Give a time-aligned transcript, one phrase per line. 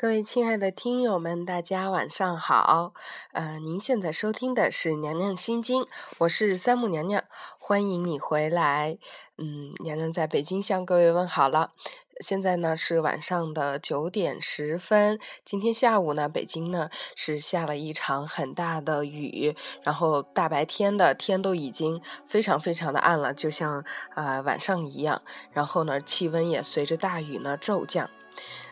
[0.00, 2.94] 各位亲爱的听友们，大家晚上好。
[3.32, 5.82] 呃，您现在收听的是《娘娘心经》，
[6.16, 7.22] 我是三木娘娘，
[7.58, 8.96] 欢迎你回来。
[9.36, 11.72] 嗯，娘娘在北京向各位问好了。
[12.18, 15.18] 现在呢是晚上的九点十分。
[15.44, 25.20] 今天下午呢，北京呢是下了一场很大的雨，然后大白天的天都已经非常非常的暗了，就像呃晚上一样。
[25.52, 28.08] 然后呢，气温也随着大雨呢骤降。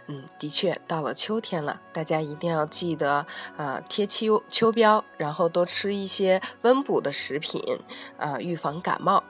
[0.06, 3.26] 嗯，的确到了秋天了，大家一定要记得，
[3.56, 7.78] 呃，贴秋秋膘，然后多吃一些温补的食品，
[8.16, 9.22] 啊，预防感冒，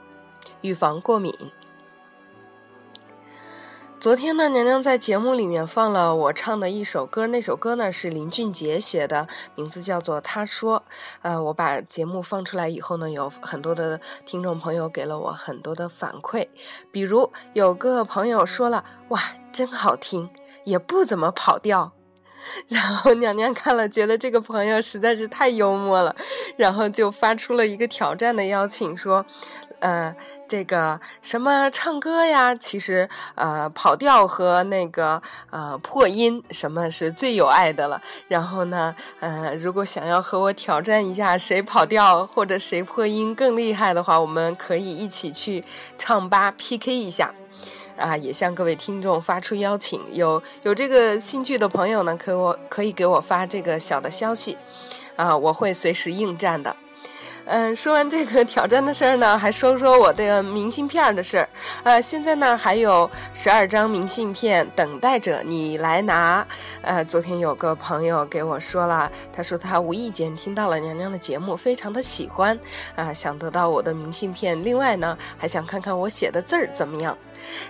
[0.60, 1.34] 预防过敏。
[4.00, 9.26] 昨天呢，娘娘在节目里面放了我唱的一首歌，那首歌呢是林俊杰写的，
[9.56, 10.78] 名字叫做《他说》。
[11.22, 16.46] 呃，我把节目放出来以后呢，有很多的听众朋友给了我很多的反馈，
[16.92, 19.20] 比如有个朋友说了：“哇，
[19.52, 20.30] 真好听。”
[20.64, 21.92] 也不怎么跑调，
[22.68, 26.14] 然后娘娘看了，觉得这个朋友实在是太幽默了，
[26.56, 29.24] 然后就发出了一个挑战的邀请，说，
[29.80, 30.14] 呃，
[30.48, 38.00] 这个什么唱歌呀，其实呃跑调和那个呃破音什么是最有爱的了。
[38.28, 45.64] 然后呢，呃，如果想要和我挑战一下谁跑调或者谁破音更厉害的话，我们可以一起去
[45.96, 47.32] 唱吧 PK 一下。
[47.98, 54.56] 啊，也向各位听众发出邀请，有有这个兴趣的朋友呢，可我可以给我发这个小的消息，
[55.16, 56.74] 啊，我会随时应战的。
[57.50, 61.48] 嗯，说完这个挑战的事儿呢，还说说我的明信片的事儿。
[61.82, 66.46] 呃，现在呢还有十二张明信片等待着你来拿。
[66.82, 72.58] 呃，昨天有个朋友给我说了，他说他无意间听到了娘娘的节目，非常的喜欢，
[72.94, 74.62] 啊，想得到我的明信片。
[74.62, 77.16] 另外呢，还想看看我写的字儿怎么样。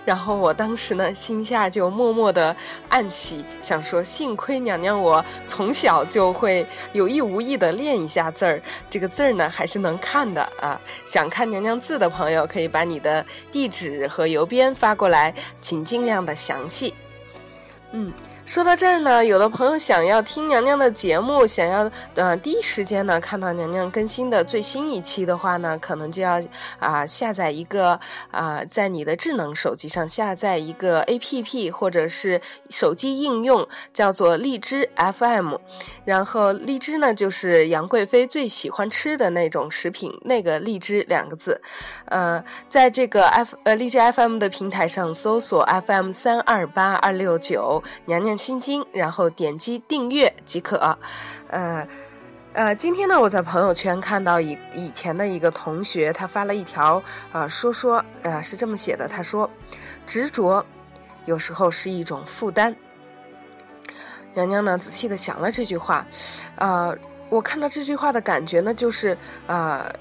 [0.05, 2.55] 然后我当时呢，心下就默默的
[2.89, 10.79] 暗喜，想说幸亏娘娘我从小就会有意无意的练一下字儿，这个字儿呢还是能看的啊。
[11.05, 16.93] 想看娘娘字的朋友，可以把你的地址和邮编发过来，请尽量的详细。
[17.91, 18.11] 嗯。
[18.49, 26.41] 说到这儿呢，有的朋友想要听娘娘的节目，想要呃第一时间呢看到娘娘更新的最新一期的话呢，可能就要
[26.79, 27.99] 啊下载一个
[28.31, 35.57] 啊在你的智能手机上下载一个 APP 或者是手机应用，叫做荔枝 FM。
[36.05, 41.61] 然后荔枝呢就是杨贵妃最喜欢吃的那种食品，那个荔枝两个字，
[42.05, 48.38] 呃，在这个 F 呃荔枝 FM 的平台上搜索 FM 三二八二六九娘娘。
[48.39, 50.97] 心经，然后点击订阅即可。
[51.49, 51.85] 呃，
[52.53, 59.49] 呃，今天呢，我在朋友圈看到以以前的一个同学，他发了一条啊，说说，呃，是这么写的，他说，
[60.07, 60.65] 执着
[61.25, 62.73] 有时候是一种负担。
[64.33, 66.07] 娘娘呢，仔细的想了这句话，
[66.55, 66.97] 呃，
[67.29, 69.91] 我看到这句话的感觉呢，就是啊。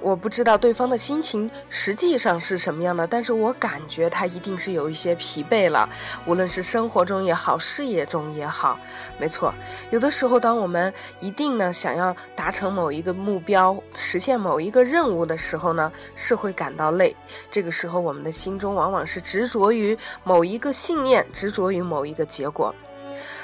[0.00, 5.88] 我不知道对方的心情实际上是什么样的，但是我感觉他一定是有一些疲惫了，
[6.24, 8.78] 无论是生活中也好，事业中也好。
[9.18, 9.52] 没错，
[9.90, 17.14] 有的时候，当我们一定呢想要达成某一个目标，实现某一个任务的时候呢，是会感到累。
[17.50, 22.74] 这个时候，我们的心中往往是执着于某一个信念，执着于某一个结果。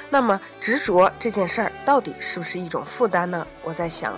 [0.09, 3.45] 那么，执着这件事儿到底是不是一种负担呢？
[3.65, 4.17] 我在想。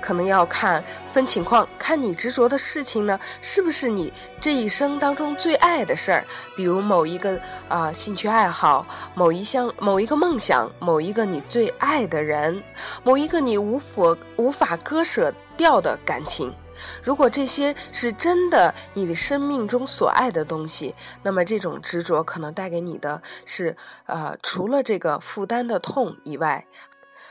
[0.00, 6.24] 可能要看分情况，看你执着的事情呢，是不是你这一生当中最爱的事儿？
[6.56, 12.62] 比如某一个啊兴趣爱好，某一项某一个梦想，某一个你最爱的人，
[13.02, 16.54] 某一个你无法无法割舍掉的感情。
[17.02, 23.74] 如果这些是真的你的生命中所爱的东西，那么这种执着可能带给你的是，
[24.04, 26.66] 呃，除了这个负担的痛以外。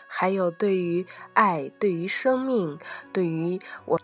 [0.07, 2.77] 还有对于爱，对于生命，
[3.11, 3.99] 对于我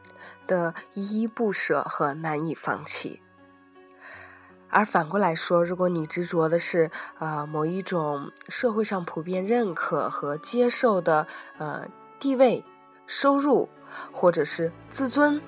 [0.47, 3.22] 的依依不舍和难以放弃。
[4.69, 6.89] 而反过来说，如果你执着的是
[7.19, 11.27] 呃某一种社会上普遍认可和接受的
[11.57, 11.88] 呃
[12.19, 12.63] 地位、
[13.06, 13.68] 收入，
[14.13, 15.42] 或者是自尊，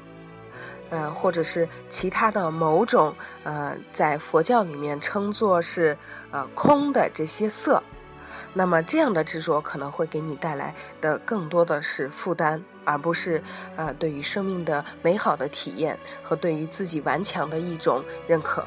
[0.90, 5.98] 呃，或者是其他的某种呃在佛教里面称作是
[6.32, 7.82] 呃空的这些色。
[8.54, 13.42] 那么这样的执着可能会给你带来的更多的是负担，而不是
[13.76, 18.66] 呃对于生命的美好的体验和对于自己顽强的一种认可。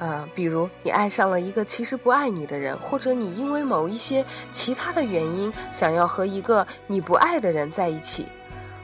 [0.00, 8.26] 呃，比如你爱上了一个其实不爱你的人，或者你因为某一些其他的原因想要和一个你不爱的人在一起，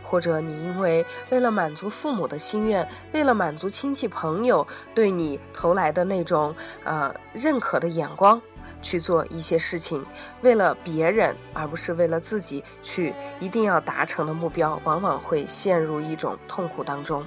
[0.05, 6.55] 或者你因为为了满足父母的心愿，为了满足亲戚朋友对你投来的那种
[6.85, 8.41] 呃认可的眼光。
[8.83, 10.05] 去做一些事情，
[10.41, 17.25] 为了别人而不是为了自己去一定要达成的目标，往往会陷入一种痛苦当中。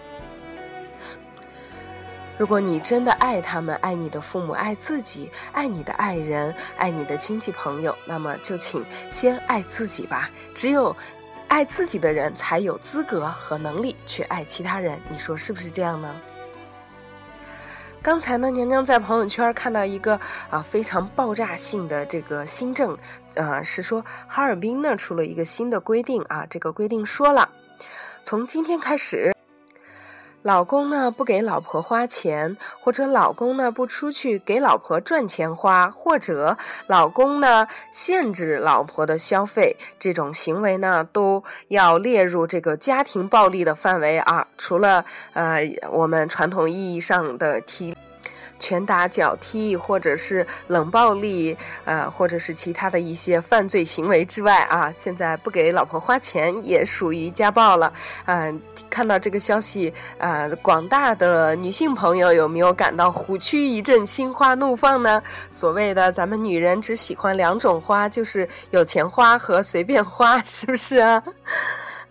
[2.36, 10.32] 如果你真的爱他们，爱你的父母，爱自己，爱你的爱人，爱你的亲戚朋友，那么就请先爱自己吧。
[10.56, 10.96] 只有
[11.48, 15.00] 爱自己的人，才有资格和能力去爱其他人。
[15.10, 16.10] 你说是不是这样呢？
[18.04, 20.20] 刚才呢，娘娘在朋友圈看到一个
[20.50, 22.98] 啊非常爆炸性的这个新政，
[23.38, 27.50] 啊，是说哈尔滨呢出了一个新的规定啊，这个规定说了，
[28.22, 29.33] 从今天开始。
[30.44, 36.58] 老公呢不给老婆花钱，或者老公呢不出去给老婆赚钱花，或者
[36.88, 44.46] 老公呢限制老婆的消费，这种行为呢都要列入这个家庭暴力的范围啊。
[44.58, 47.96] 除了呃我们传统意义上的体。
[48.60, 51.56] 拳打脚踢，或者是冷暴力，
[51.86, 57.92] 呃，或者是其他的一些犯罪行为之外啊，现在不给老婆花钱也属于家暴了。
[58.26, 65.22] 嗯，看到这个消息，呃，广大的女性朋友有没有感到虎躯一震、心花怒放呢？
[65.52, 71.22] 所谓的咱们女人只喜欢两种花，就是有钱花和随便花，是不是啊？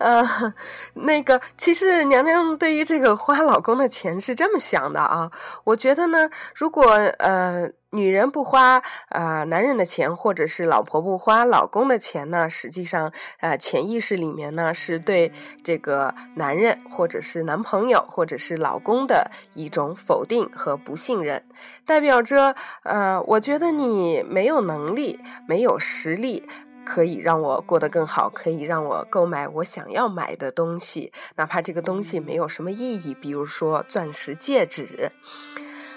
[0.03, 0.53] 呃，
[0.95, 5.31] 那个，其实娘娘对于这个花老公的钱是这么想的啊。
[5.63, 15.31] 我觉得呢，如果呃女人不花呃男人的钱，或者是老婆不花老公的钱呢，实际上呃潜意识里面呢是对
[15.63, 21.45] 这个男人或者是男朋友或者是老公的一种否定和不信任，
[21.85, 26.45] 代表着呃，我觉得你没有能力，没有实力。
[26.85, 35.11] 可以让我过得更好，可以让我购买我想要买的东西，哪怕这个东西没有什么意义，比如说钻石戒指。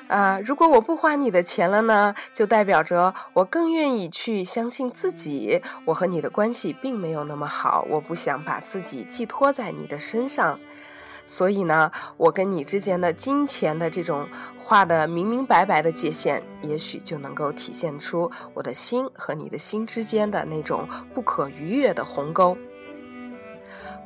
[0.08, 10.60] 啊，如果我不花你的钱了呢，就代表着我更愿意去相信自己，我和你的关系并没有那么好，我不想把自己寄托在你的身上。
[11.26, 22.56] 所以呢，我跟你之间的金钱的这种画的明明白白的界限，也许就能够体现出我的心和你的心之间的那种不可逾越的鸿沟。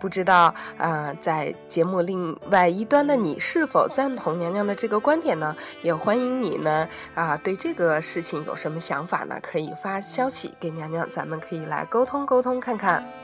[0.00, 5.54] 不知道，呃，在节目另外一端的你是否赞同娘娘的这个观点呢？
[5.82, 9.38] 也欢迎你呢，啊，对这个事情有什么想法呢？
[9.42, 13.19] 可以发消息给娘娘，咱们可以来沟通沟通看看。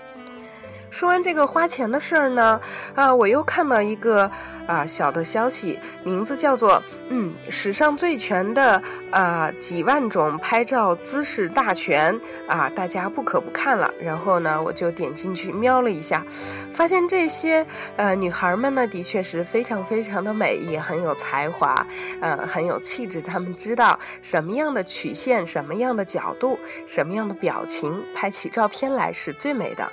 [0.89, 2.61] 说完这个花钱的事儿呢，
[2.95, 4.31] 啊，我又看到一个
[4.67, 8.81] 啊小的消息，名字叫做“嗯，史上最全的
[9.11, 12.19] 啊几万种拍照姿势大全”
[12.49, 13.93] 啊，大家不可不看了。
[14.01, 16.25] 然后呢，我就点进去瞄了一下，
[16.73, 17.67] 发现这些
[17.97, 21.87] 呃女孩们呢，的确是非常非常的美，也很有才华，
[22.21, 23.21] 呃，很有气质。
[23.21, 29.87] 她们知道什么样的曲线、什么样的角度、什么样的表情，拍起照片来是最美的。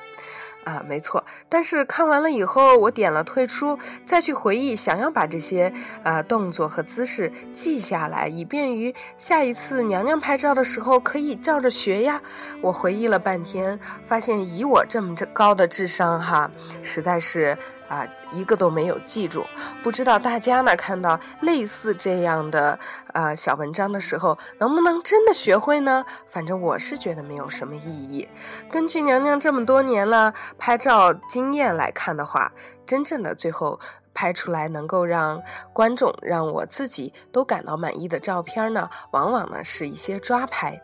[0.64, 1.24] 啊，没错。
[1.50, 5.74] 但是看完了以后，我点了退出，再去回忆，想要把这些
[6.04, 12.22] 啊动作和姿势记下来，以便于下一次娘娘拍照的时候可以照着学呀。
[12.62, 16.50] 我回忆了半天，发现以我这么高的智商哈，
[16.82, 17.58] 实在是。
[17.88, 19.46] 啊，一个都没有记住，
[19.84, 22.80] 不知道大家呢看到类似这样的
[23.14, 26.06] 呃小文章的时候，能不能真的学会呢？
[26.26, 28.28] 反正我是觉得没有什么意义。
[28.72, 32.52] 根据娘娘这么多年了拍照经验来看的话，
[32.86, 33.80] 真正的最后
[34.14, 40.82] 拍出来能够让观众、让我自己都感到满意的照片呢，往往呢是一些抓拍，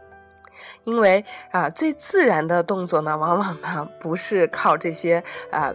[0.84, 5.74] 因为啊最自然的动作呢，往往呢不是靠这些啊。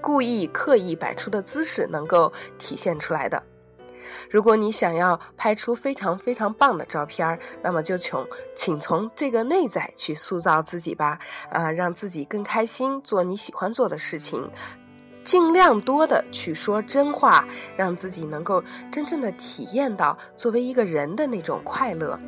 [0.00, 3.42] 故意刻意摆出的姿势能够体现出来的。
[4.28, 11.18] 如果你想要拍出非常非常棒的照片那么就从请从这个内在去塑造自己吧。
[11.50, 14.48] 啊，让自己更开心，做你喜欢做的事情，
[15.24, 22.18] 尽量多的去说真话，让自己能够真正的体验到作为一个人的那种快乐。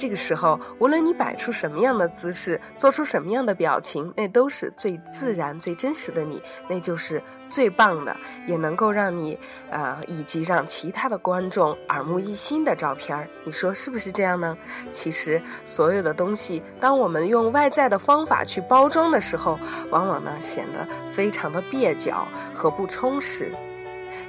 [0.00, 8.16] 这个时候，无论你摆出什么样的姿势，做出什么样的表情，那都是最自然、最真实的你，那就是最棒的，
[8.46, 9.38] 也能够让你，
[9.68, 13.28] 呃，以及让其他的观众耳目一新的照片儿。
[13.44, 14.56] 你说是不是这样呢？
[14.90, 23.52] 其实，所有的东西，当我们用外在的方法去包装的时候，往往呢显得非常的蹩脚和不充实。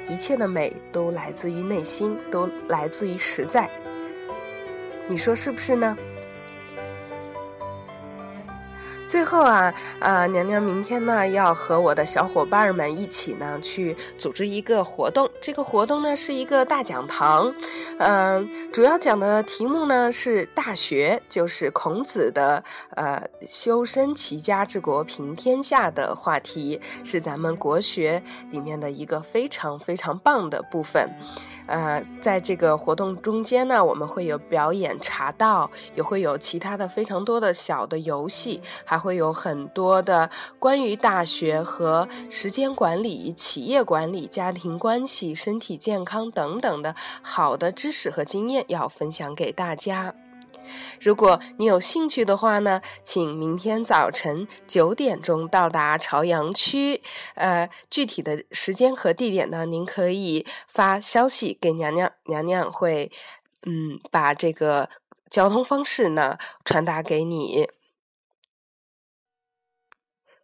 [0.10, 3.70] 一切的美都来自于内心，都来自于实在。
[5.08, 5.98] 你说是不是呢？
[9.08, 15.30] 最后啊，呃，娘娘明天呢要和我的小伙伴们一起呢去组织一个活动。
[15.42, 17.54] 这个活动呢是一个大讲堂，
[17.98, 31.10] 嗯，主要讲的题目呢是《大学》，就是孔子的呃修身齐家治国平天下的话题，是咱们国学里面的一个非常非常棒的部分。
[31.72, 50.14] 呃，在这个活动中间呢，我们会有表演茶道，也会有其他的非常多的小的游戏，还会有很多的关于大学和时间管理、企业管理、家庭关系、身体健康等等的好的知识和经验要分享给大家。
[51.00, 57.02] 如果你有兴趣的话呢，请明天早晨九点钟到达朝阳区。
[57.36, 63.12] 呃，具体的时间和地点呢，您可以发消息给娘娘，娘娘会
[63.64, 64.90] 嗯把这个
[65.30, 67.70] 交通方式呢传达给你。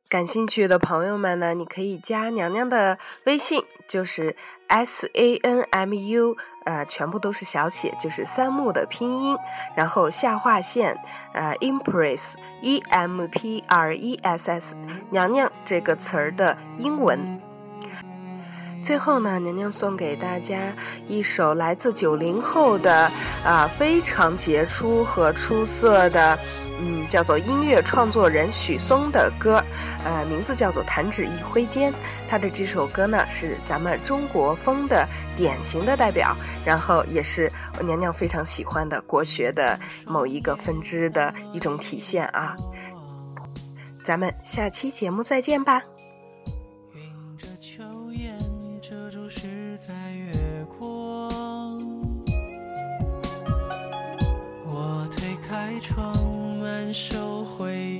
[0.09, 9.37] 感兴趣的朋友们呢，你可以加娘娘的微信，就是 S A N M U，呃，全部都是小写，就是三木的拼音，
[9.73, 10.93] 然后下划线，
[11.31, 14.75] 呃，Empress，E M P R E S S，
[15.09, 17.39] 娘娘这个词儿的英文。
[18.83, 20.57] 最后呢，娘娘送给大家
[21.07, 23.09] 一首来自九零后的
[23.45, 26.37] 啊非常杰出和出色的。
[26.79, 29.63] 嗯叫做音乐创作人许嵩的歌
[30.03, 31.93] 呃名字叫做弹指一挥间。
[32.29, 42.55] 他的这首歌呢是咱们中国风的典型的代表然后也是娘娘非常喜欢的国学的某一个分支的一种体现啊。
[44.03, 45.83] 咱们下期节目再见吧。
[46.93, 47.83] 云遮秋
[48.81, 51.77] 遮住十载月光
[54.65, 56.26] 我推开窗
[56.93, 57.96] 收回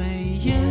[0.00, 0.69] 炊烟。